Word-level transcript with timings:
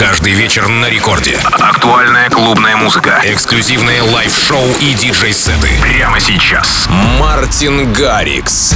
Каждый 0.00 0.32
вечер 0.32 0.68
на 0.68 0.88
рекорде. 0.88 1.38
Актуальная 1.58 2.28
клубная 2.30 2.76
музыка. 2.76 3.20
Эксклюзивные 3.24 4.02
лайв-шоу 4.02 4.66
и 4.80 4.94
диджей-сеты. 4.94 5.68
Прямо 5.80 6.20
сейчас. 6.20 6.86
Мартин 7.18 7.92
Гаррикс. 7.92 8.74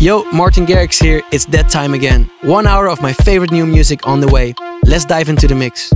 Yo, 0.00 0.24
Martin 0.32 0.66
Garrix 0.66 1.00
here. 1.00 1.22
It's 1.30 1.46
that 1.46 1.70
time 1.70 1.94
again. 1.94 2.28
One 2.42 2.66
hour 2.66 2.88
of 2.88 3.00
my 3.00 3.14
favorite 3.24 3.50
new 3.50 3.64
music 3.64 4.06
on 4.06 4.20
the 4.20 4.28
way. 4.28 4.54
Let's 4.84 5.06
dive 5.06 5.30
into 5.30 5.46
the 5.46 5.54
mix. 5.54 5.90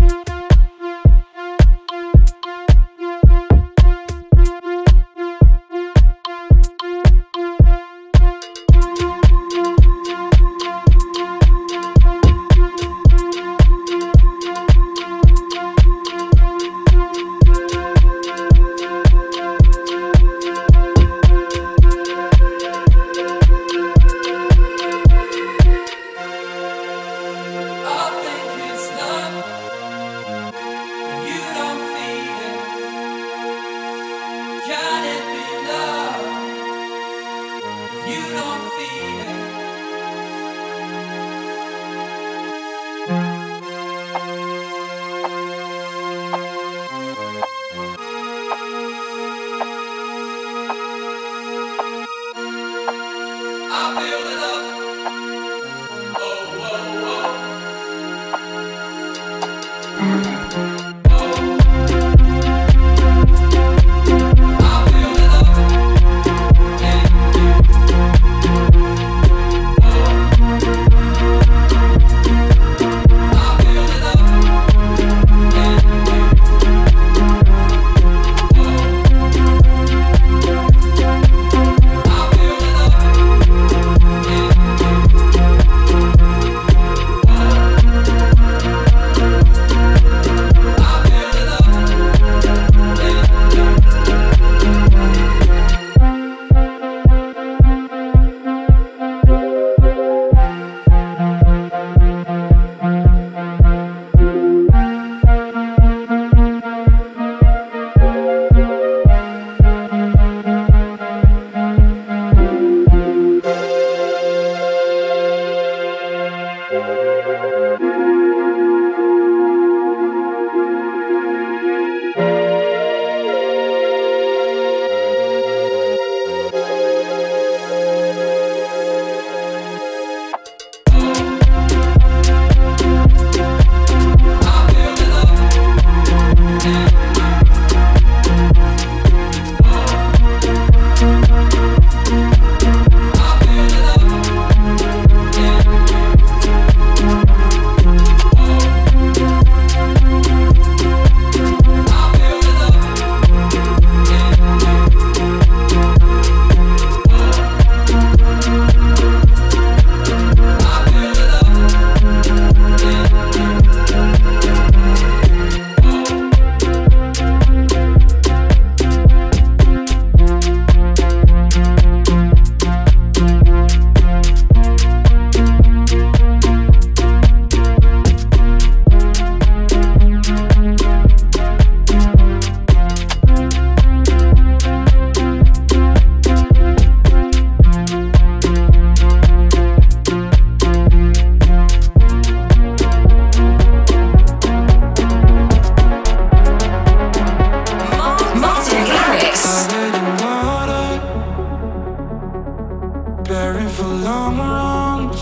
for 203.73 203.87
long 203.87 204.37
runs, 204.37 205.21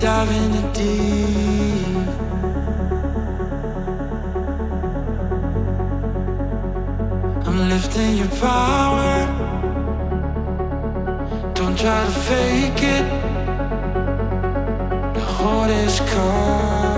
diving 0.00 0.54
deep. 0.72 2.08
I'm 7.46 7.58
lifting 7.68 8.16
your 8.16 8.32
power. 8.48 9.12
Don't 11.54 11.76
try 11.76 12.04
to 12.04 12.14
fake 12.28 12.82
it. 12.96 13.06
The 15.14 15.20
heart 15.20 15.70
is 15.70 16.00
cold. 16.12 16.91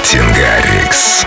Мартин 0.00 0.32
Гаррикс. 0.32 1.26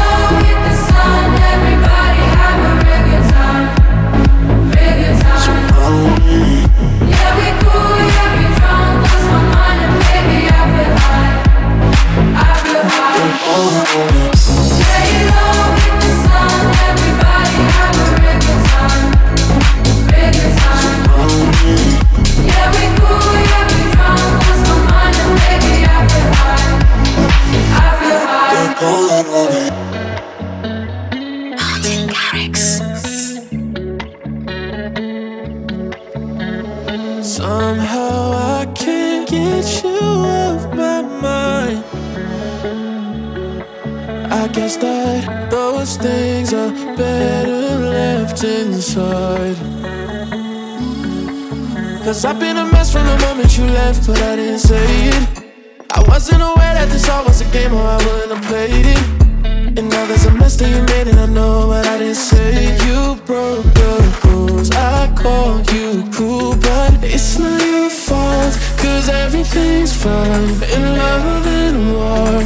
I've 52.23 52.39
been 52.39 52.55
a 52.55 52.65
mess 52.65 52.91
from 52.91 53.07
the 53.07 53.17
moment 53.25 53.57
you 53.57 53.65
left, 53.65 54.05
but 54.05 54.21
I 54.21 54.35
didn't 54.35 54.59
say 54.59 54.85
it. 55.09 55.43
I 55.89 56.03
wasn't 56.07 56.43
aware 56.43 56.73
that 56.75 56.87
this 56.89 57.09
all 57.09 57.25
was 57.25 57.41
a 57.41 57.45
game, 57.45 57.73
or 57.73 57.81
I 57.81 57.97
wouldn't 57.97 58.31
have 58.37 58.45
played 58.45 58.85
it. 58.85 59.77
And 59.77 59.89
now 59.89 60.05
there's 60.05 60.25
a 60.25 60.31
mess 60.31 60.55
that 60.57 60.69
you 60.69 60.83
made, 60.93 61.07
and 61.07 61.19
I 61.19 61.25
know, 61.25 61.67
but 61.69 61.87
I 61.87 61.97
didn't 61.97 62.15
say 62.15 62.53
it. 62.53 62.85
You 62.85 63.15
broke 63.25 63.65
the 63.73 64.19
rules, 64.23 64.69
I 64.69 65.11
call 65.17 65.61
you 65.73 66.03
cruel, 66.11 66.55
but 66.57 67.03
it's 67.03 67.39
not 67.39 67.59
your 67.59 67.89
fault. 67.89 68.53
Cause 68.77 69.09
everything's 69.09 69.91
fine 69.91 70.61
in 70.75 70.83
love 71.01 71.47
and 71.47 71.77
war. 71.95 72.43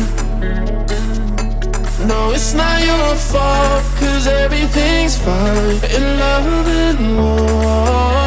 No, 2.07 2.31
it's 2.31 2.53
not 2.53 2.81
your 2.81 3.15
fault, 3.15 3.83
cause 3.99 4.25
everything's 4.27 5.17
fine 5.17 5.83
in 5.91 6.19
love 6.19 6.67
and 6.67 7.17
war. 7.17 8.24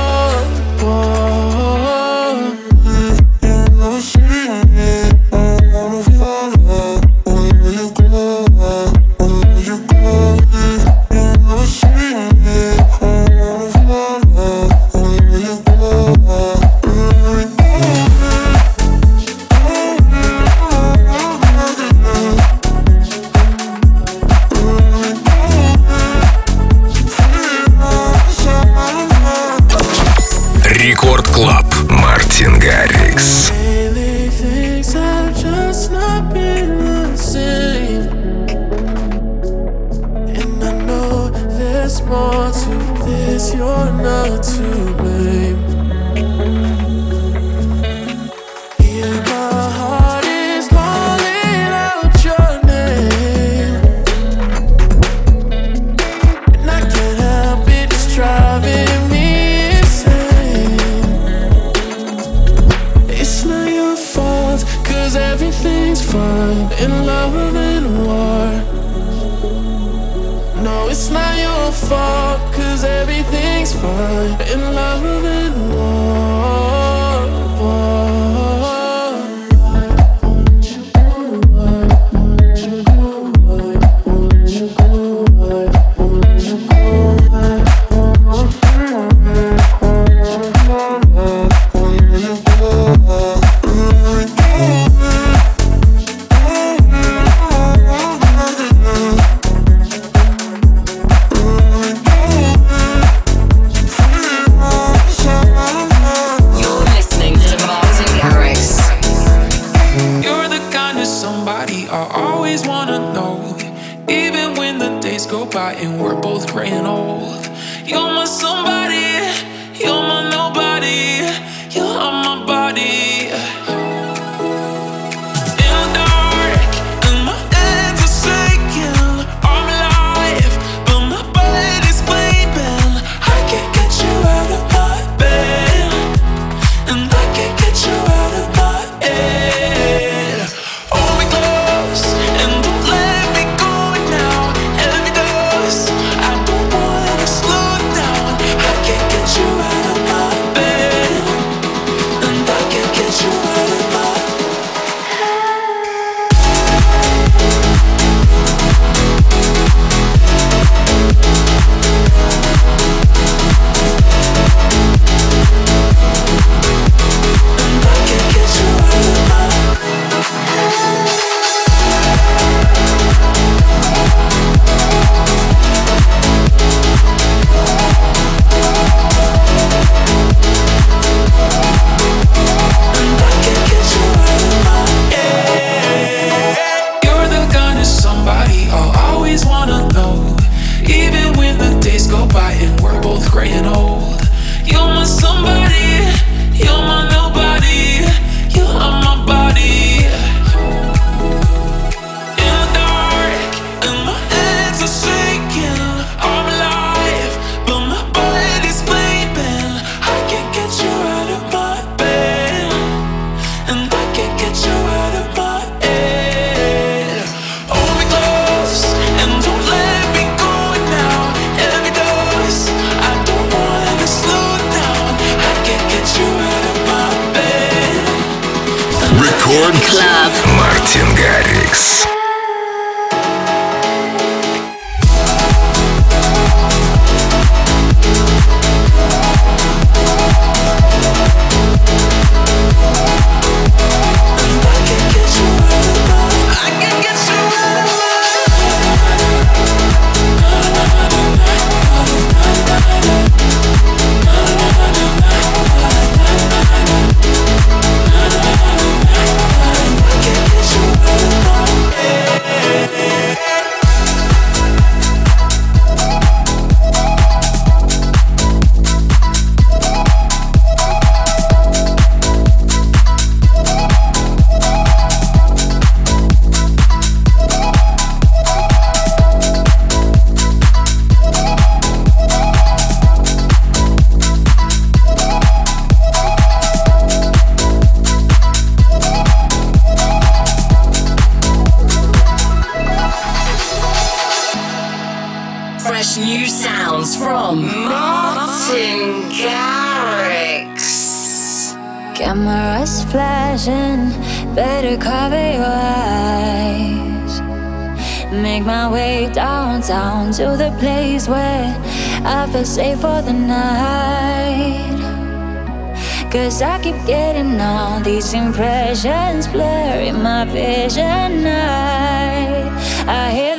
my 320.29 320.45
vision. 320.45 321.47
I, 321.47 322.69
I 323.07 323.31
hear. 323.33 323.58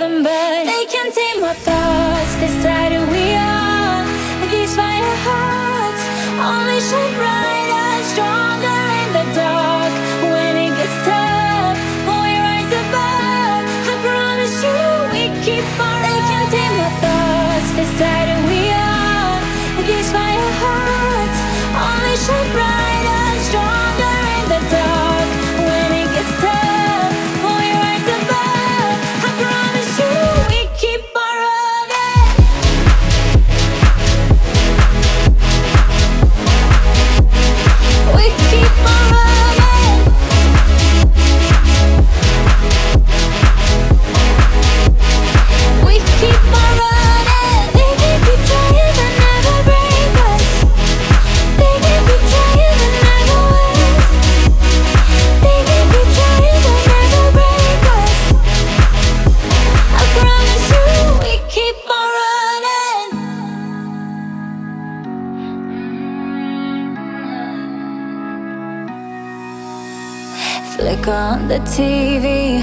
TV, 71.65 72.62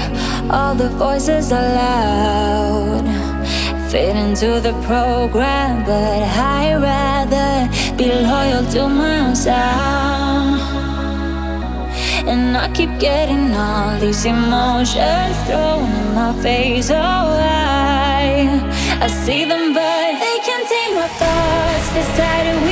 all 0.49 0.75
the 0.75 0.89
voices 0.89 1.51
are 1.51 1.61
loud. 1.61 3.05
Fit 3.91 4.15
into 4.15 4.59
the 4.59 4.73
program, 4.85 5.83
but 5.85 6.21
I'd 6.23 6.77
rather 6.81 7.67
be 7.97 8.07
loyal 8.11 8.63
to 8.73 8.89
my 8.89 9.27
own 9.27 9.35
sound. 9.35 10.61
And 12.27 12.57
I 12.57 12.69
keep 12.73 12.99
getting 12.99 13.53
all 13.55 13.97
these 13.99 14.25
emotions 14.25 15.37
thrown 15.47 15.89
in 15.99 16.15
my 16.15 16.33
face. 16.41 16.89
Oh, 16.91 16.95
I, 16.95 18.59
I 19.01 19.07
see 19.07 19.45
them, 19.45 19.73
but 19.73 20.11
they 20.23 20.37
can't 20.47 20.67
take 20.67 20.93
my 20.95 21.07
thoughts. 21.19 21.87
Decided. 21.93 22.66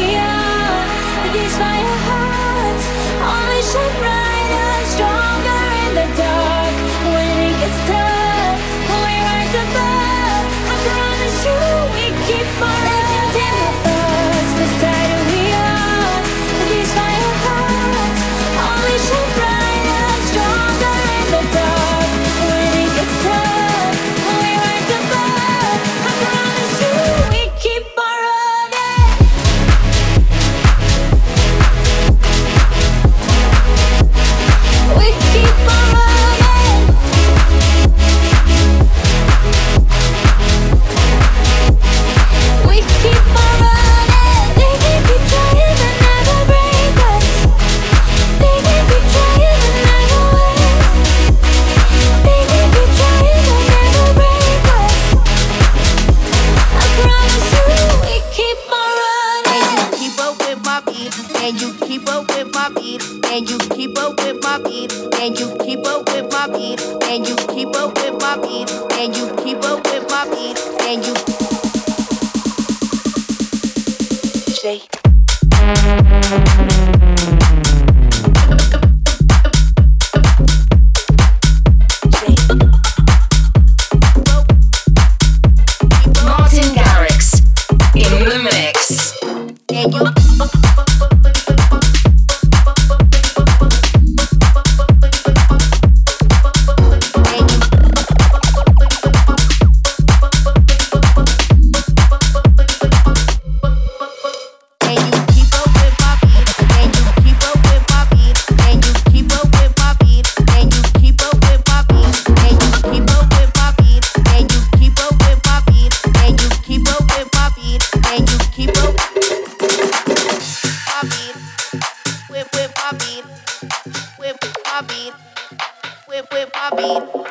whip, 126.16 126.32
whip 126.32 126.50
my 126.54 126.70
beat. 126.78 127.26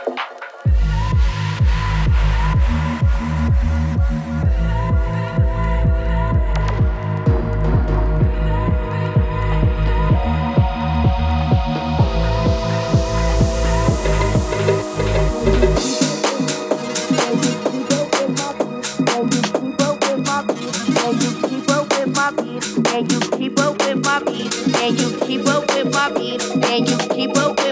and 24.84 25.00
you 25.00 25.18
keep 25.20 25.46
up 25.46 25.66
with 25.74 25.92
my 25.94 26.10
beat, 26.10 26.42
and 26.42 26.88
you 26.88 26.98
keep 27.08 27.36
up 27.38 27.63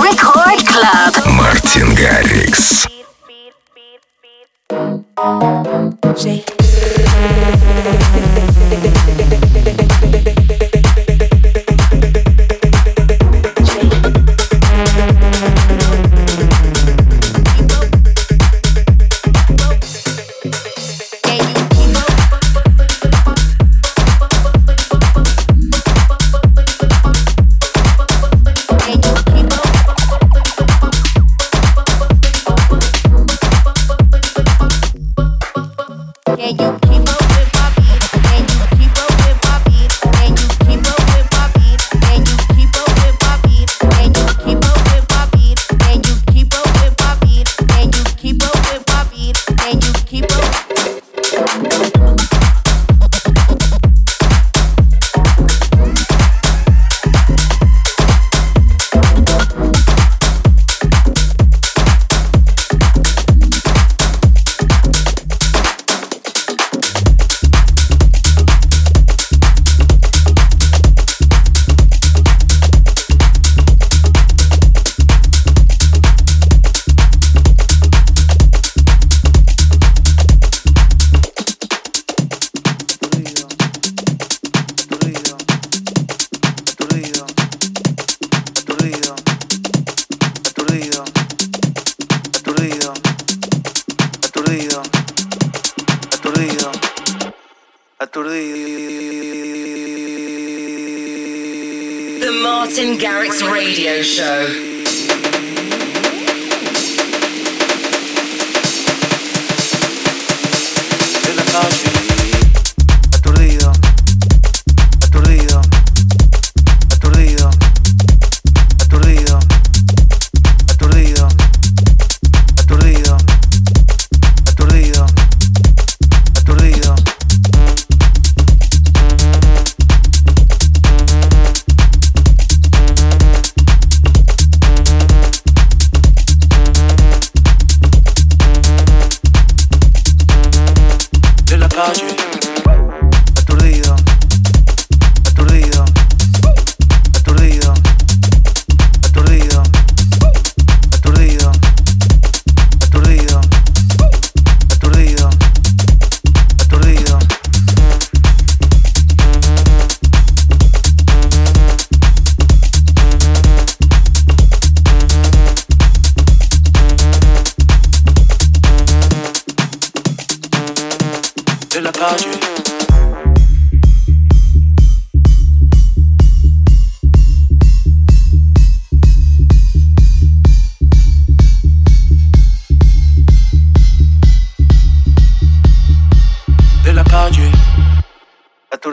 Record 0.00 0.64
Club. 0.66 1.26
Martin 1.36 1.94
Garrix. 1.94 2.93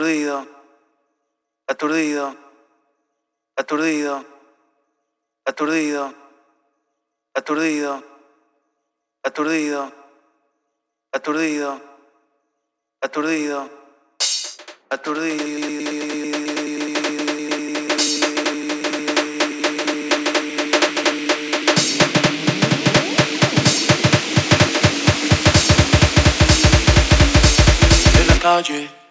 aturdido, 0.02 0.48
aturdido, 1.68 2.36
aturdido, 3.56 4.26
aturdido, 5.44 6.14
aturdido, 7.34 8.04
aturdido, 9.22 9.92
aturdido, 11.12 11.80
aturdido, 13.00 13.70
aturdido. 14.90 15.92
calle 28.42 29.01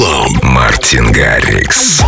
Club. 0.00 0.42
Мартин 0.42 1.12
Гаррикс. 1.12 2.02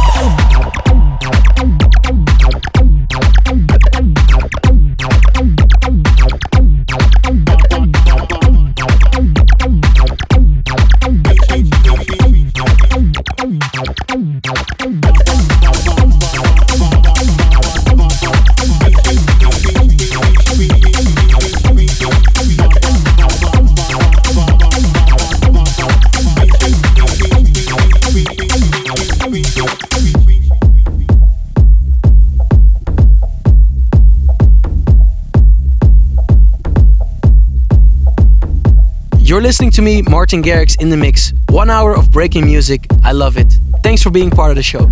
Listening 39.43 39.71
to 39.73 39.83
me, 39.83 40.03
Martin 40.03 40.43
Garrix, 40.43 40.81
in 40.81 40.89
the 40.89 40.97
mix. 40.97 41.33
One 41.49 41.69
hour 41.69 41.97
of 41.97 42.11
breaking 42.11 42.45
music. 42.45 42.87
I 43.03 43.13
love 43.13 43.37
it. 43.37 43.53
Thanks 43.83 44.03
for 44.03 44.11
being 44.11 44.31
part 44.31 44.51
of 44.51 44.57
the 44.57 44.63
show. 44.63 44.91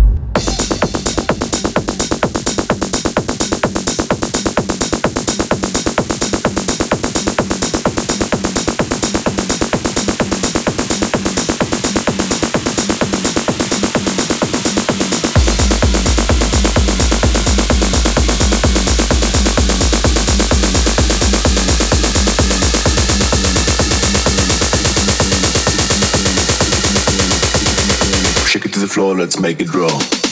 Floor, 28.91 29.15
let's 29.15 29.39
make 29.39 29.61
it 29.61 29.73
roll. 29.73 30.30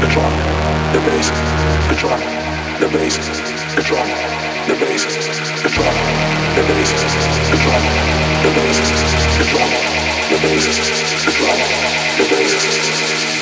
the 0.00 0.08
drum, 0.08 0.34
the 0.92 1.00
bass, 1.06 1.28
the 1.88 1.96
drum, 1.96 2.20
the 2.80 2.88
bass, 2.88 3.16
the 3.76 3.82
drum, 3.82 4.08
the 4.68 4.74
bass, 4.80 5.04
the 5.62 5.68
drum, 5.68 5.96
the 6.56 6.62
bass, 6.68 6.90
the 7.50 7.56
drum, 7.64 7.84
the 8.42 8.50
bass, 8.56 8.78
the 9.38 9.44
drum, 9.50 9.70
the 10.30 10.38
bass, 10.42 10.66
the 11.24 11.32
drum, 11.32 11.58
the 12.18 12.24
bass. 12.30 13.41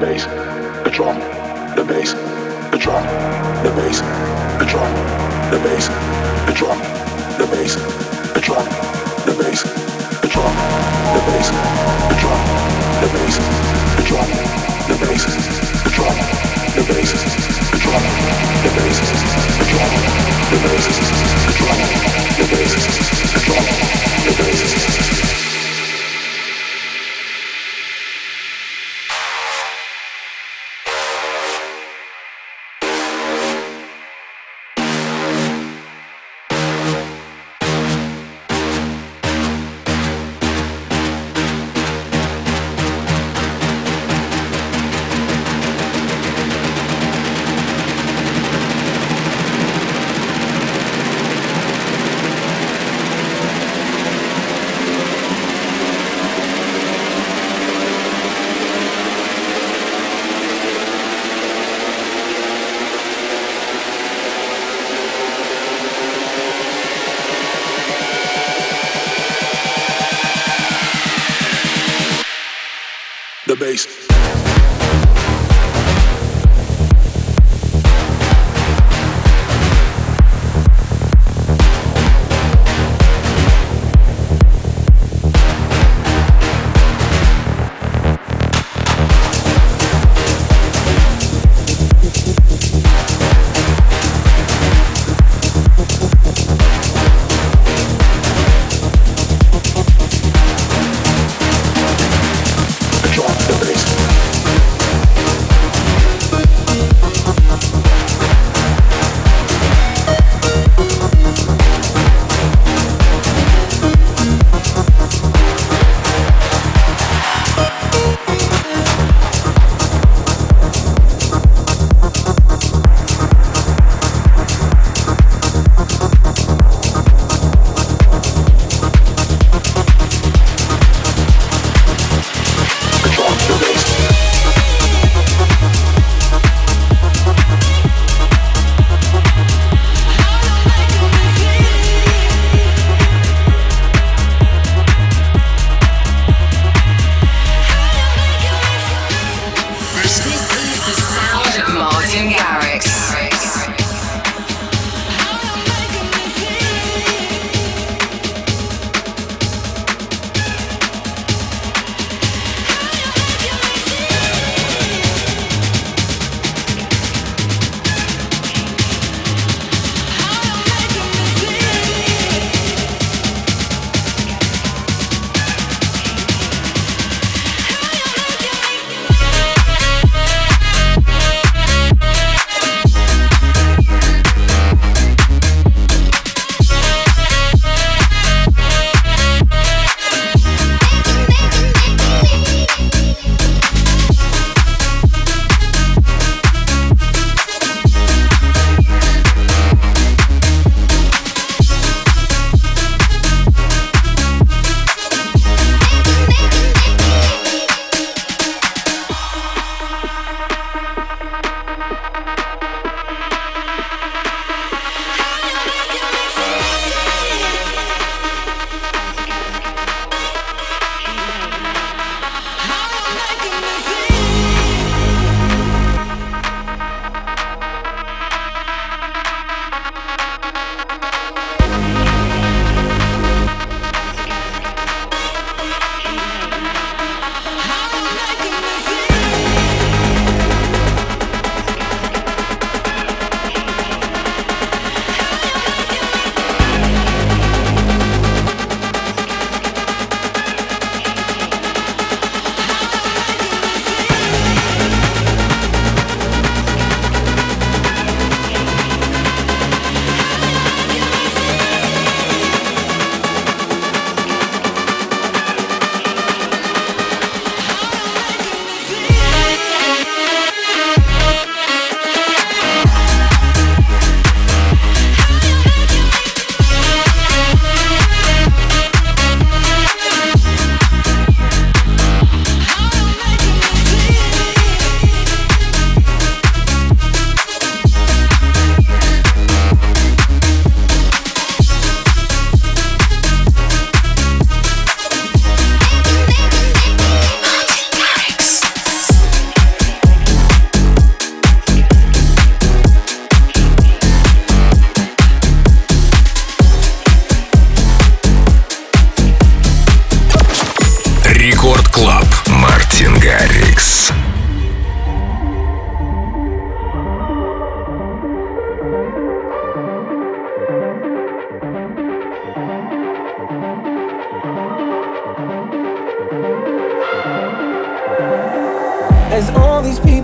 bass, 0.00 0.24
the 0.24 0.90
drum, 0.90 1.18
the 1.76 1.84
bass, 1.84 2.14
the 2.72 2.78
drum, 2.80 3.04
the 3.62 3.70
bass, 3.76 4.00
the 4.56 4.64
drum, 4.64 4.92
the 5.52 5.60
bass, 5.60 5.88
the 6.48 6.54
drum, 6.56 6.78
the 7.36 7.44
bass, 7.52 7.74
the 8.32 8.40
drum, 8.40 8.64
the 9.28 9.34
bass, 9.36 9.60
the 10.24 10.28
drum, 10.32 10.54
the 11.12 11.20
bass, 11.28 11.50
the 12.08 12.16
drum, 12.16 12.40
the 12.96 13.08
bass, 13.12 13.36
the 13.36 14.06
drum, 14.08 14.30
the 14.88 14.96
bass, 15.04 15.26
the 15.84 15.90
drum, 15.92 15.92
the 15.92 15.92
bass, 15.92 15.92
the 15.92 15.92
drum, 15.92 16.16
the 16.72 16.82
bass, 16.88 17.12
the 17.68 17.76
drum, 17.76 18.04
the 18.64 18.70
bass, 18.72 18.98
the 19.58 19.64
drum, 19.68 19.92
the 20.48 20.60
bass, 20.64 20.86
the 21.44 21.54
drum, 21.60 21.78
the 22.38 22.46
bass, 22.56 22.72
the 23.34 24.90
drum. 24.94 24.99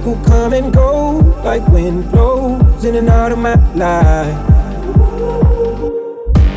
People 0.07 0.25
come 0.25 0.53
and 0.53 0.73
go 0.73 1.17
like 1.43 1.67
wind 1.67 2.09
blows 2.13 2.85
in 2.85 2.95
and 2.95 3.09
out 3.09 3.33
of 3.33 3.39
my 3.39 3.57
life. 3.75 4.47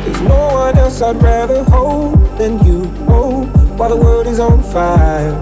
There's 0.04 0.20
no 0.20 0.50
one 0.52 0.78
else 0.78 1.02
I'd 1.02 1.20
rather 1.20 1.64
hold 1.64 2.14
than 2.38 2.64
you 2.64 2.84
hold 3.06 3.48
while 3.76 3.88
the 3.88 3.96
world 3.96 4.28
is 4.28 4.38
on 4.38 4.62
fire. 4.62 5.32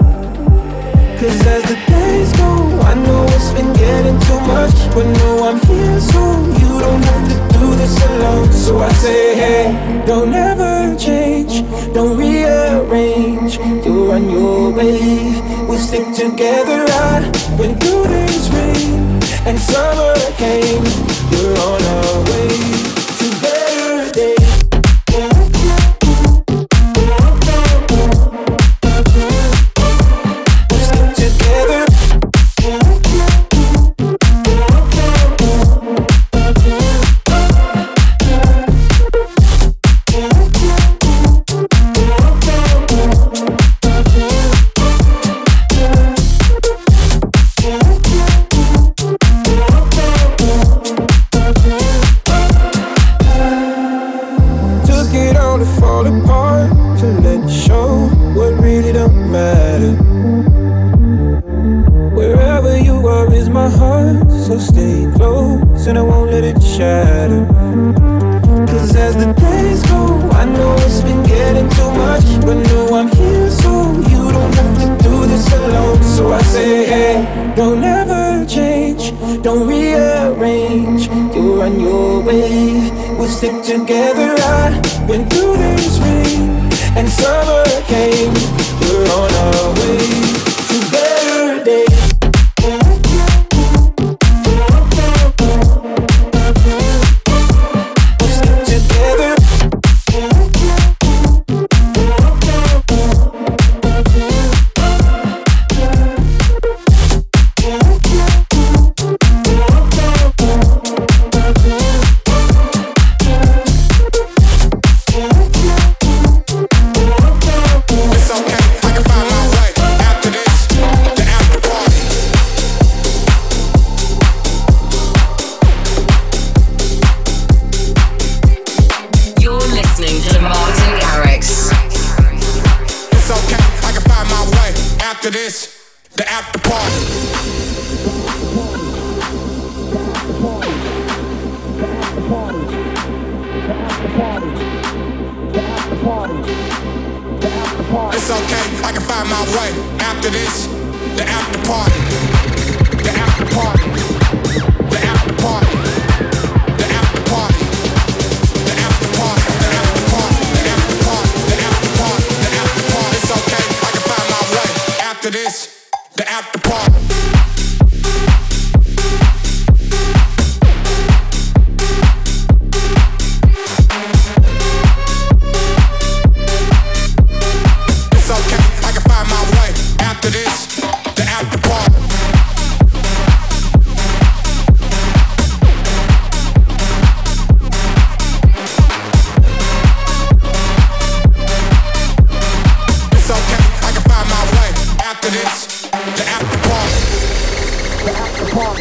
Cause 1.18 1.46
as 1.48 1.64
the 1.64 1.76
days 1.86 2.32
go, 2.32 2.80
I 2.80 2.94
know 2.94 3.26
it's 3.28 3.52
been 3.52 3.74
getting 3.74 4.18
too 4.20 4.40
much, 4.40 4.76
but 4.94 5.04
no, 5.04 5.50
I'm 5.50 5.60
here 5.66 6.00
so 6.00 6.57
don't 6.78 7.02
have 7.02 7.28
to 7.28 7.58
do 7.58 7.74
this 7.76 7.94
alone. 8.06 8.52
So 8.52 8.78
I 8.78 8.92
say, 8.92 9.34
hey, 9.34 10.04
don't 10.06 10.32
ever 10.32 10.96
change, 10.96 11.62
don't 11.92 12.16
rearrange. 12.16 13.58
You're 13.84 14.14
on 14.14 14.30
your 14.30 14.72
way, 14.72 15.40
we'll 15.66 15.78
stick 15.78 16.06
together. 16.14 16.84
I 16.88 17.56
went 17.58 17.80
through 17.80 18.06
this 18.08 18.48
rain 18.50 19.20
and 19.46 19.58
summer 19.58 20.14
came. 20.36 20.84
We're 21.30 21.56
on 21.70 21.82
our 21.82 22.24
way. 22.24 22.87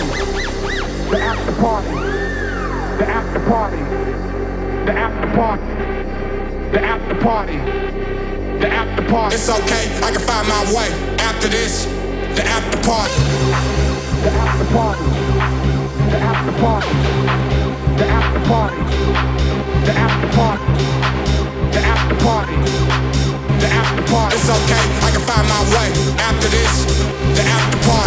the 0.07 1.19
after 1.19 1.51
party, 1.61 1.89
the 2.97 3.05
after 3.07 3.39
party, 3.49 3.77
the 4.85 4.93
after 4.93 5.27
party, 5.35 5.67
the 6.71 6.81
after 6.81 7.15
party, 7.15 7.57
the 8.59 8.67
after 8.67 9.03
party. 9.09 9.35
It's 9.35 9.49
okay, 9.49 9.85
I 10.03 10.11
can 10.11 10.21
find 10.21 10.47
my 10.47 10.63
way 10.75 10.89
after 11.19 11.47
this. 11.47 11.85
The 12.35 12.45
after 12.45 12.77
party, 12.87 13.13
the 14.23 14.29
after 14.29 14.65
party, 14.73 15.03
the 16.11 16.17
after 16.17 16.53
party, 16.61 16.93
the 17.97 18.05
after 18.05 18.41
party, 18.47 18.77
the 19.87 19.93
after 19.95 20.29
party, 20.37 20.67
the 21.73 23.67
after 23.67 24.03
party. 24.11 24.35
It's 24.35 24.49
okay, 24.49 24.83
I 25.03 25.09
can 25.11 25.21
find 25.21 25.47
my 25.47 25.61
way 25.75 25.89
after 26.19 26.47
this. 26.47 26.85
The 27.35 27.43
after 27.43 27.89
party. 27.89 28.06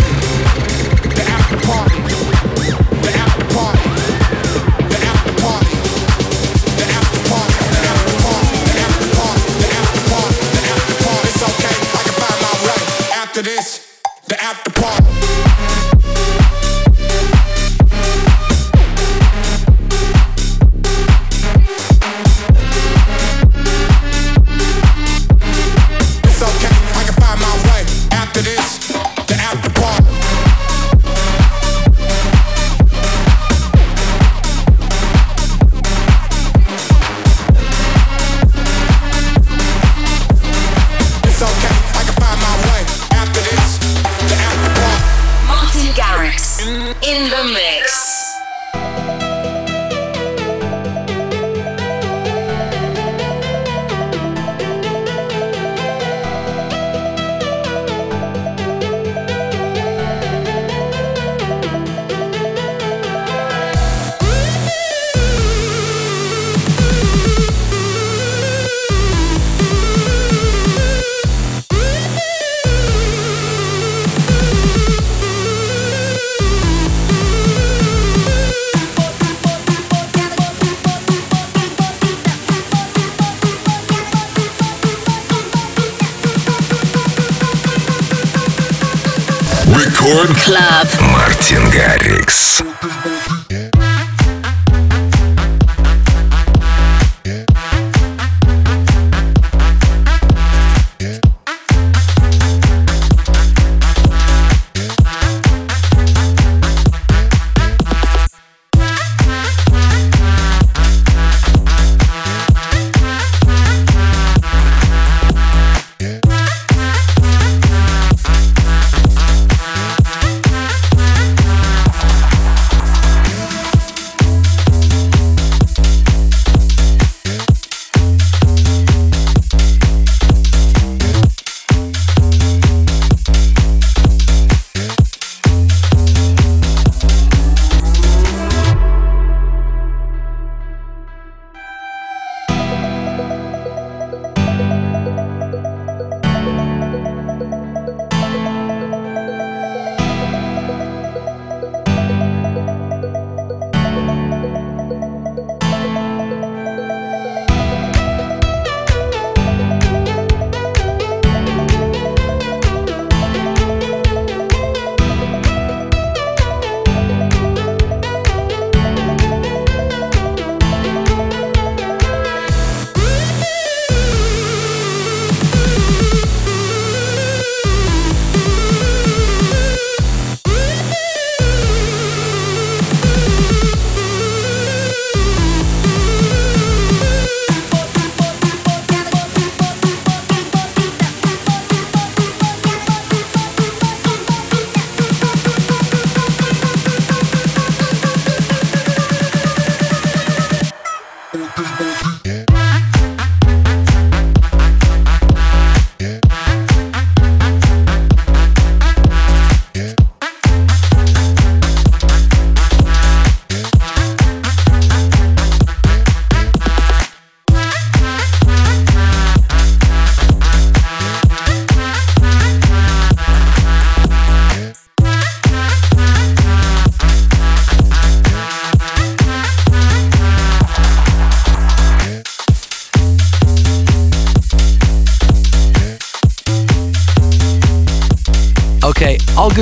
Рекорд 90.11 90.37
Клаб. 90.43 91.01
Мартин 91.13 91.71
Гаррикс. 91.71 92.63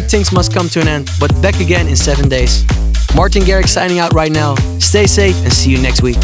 good 0.00 0.08
things 0.08 0.30
must 0.30 0.54
come 0.54 0.68
to 0.68 0.80
an 0.80 0.86
end, 0.86 1.10
but 1.18 1.30
back 1.42 1.58
again 1.58 1.88
in 1.88 1.96
seven 1.96 2.28
days. 2.28 2.64
Martin 3.16 3.42
Garrix 3.42 3.70
signing 3.70 3.98
out 3.98 4.12
right 4.12 4.30
now. 4.30 4.54
Stay 4.78 5.08
safe 5.08 5.34
and 5.42 5.52
see 5.52 5.72
you 5.72 5.78
next 5.78 6.02
week. 6.02 6.18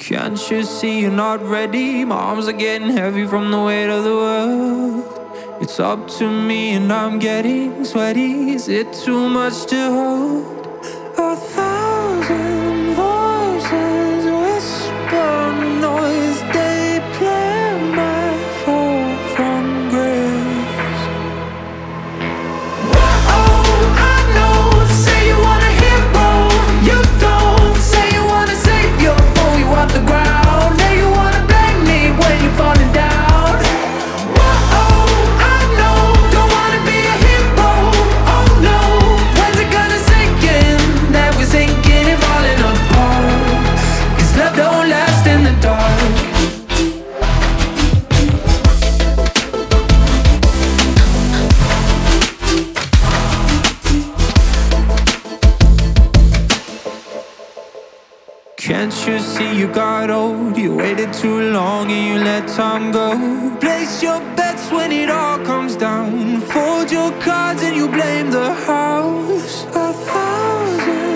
Can't 0.00 0.50
you 0.50 0.64
see 0.64 1.02
you're 1.02 1.12
not 1.12 1.40
ready? 1.46 2.04
My 2.04 2.16
arms 2.16 2.48
are 2.48 2.52
getting 2.52 2.90
heavy 2.90 3.28
from 3.28 3.52
the 3.52 3.62
weight 3.62 3.88
of 3.88 4.02
the 4.02 4.16
world. 4.24 5.62
It's 5.62 5.78
up 5.78 6.08
to 6.18 6.28
me 6.28 6.72
and 6.72 6.92
I'm 6.92 7.20
getting 7.20 7.84
sweaty. 7.84 8.50
Is 8.54 8.66
it 8.66 8.92
too 8.92 9.28
much 9.28 9.66
to 9.66 9.76
hold? 9.76 10.59
chance 58.70 59.04
you 59.04 59.18
see 59.18 59.58
you 59.58 59.66
got 59.66 60.10
old. 60.10 60.56
You 60.56 60.76
waited 60.76 61.12
too 61.12 61.40
long 61.50 61.90
and 61.90 62.04
you 62.08 62.24
let 62.24 62.46
time 62.46 62.92
go. 62.92 63.08
Place 63.58 64.00
your 64.00 64.20
bets 64.36 64.70
when 64.70 64.92
it 64.92 65.10
all 65.10 65.38
comes 65.44 65.74
down. 65.74 66.40
Fold 66.52 66.88
your 66.92 67.10
cards 67.20 67.62
and 67.64 67.74
you 67.74 67.88
blame 67.88 68.30
the 68.30 68.54
house. 68.70 69.64
A 69.74 69.92
thousand. 70.08 71.09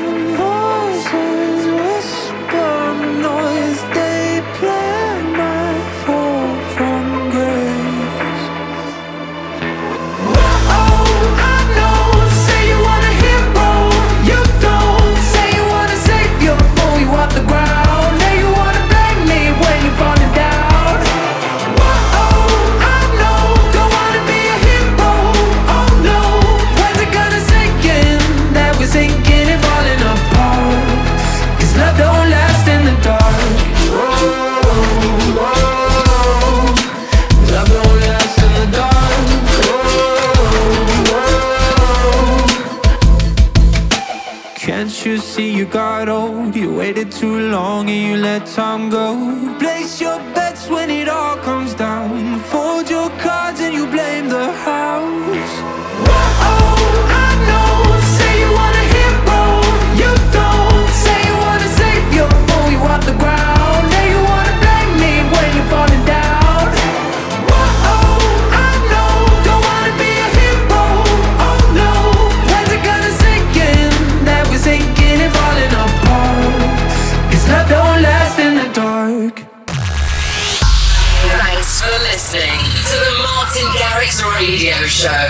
show. 85.05 85.29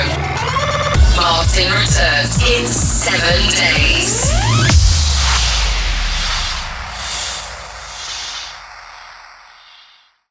Martin 1.17 1.73
returns 1.73 2.39
in 2.49 2.65
seven 2.65 3.51
days. 3.51 3.84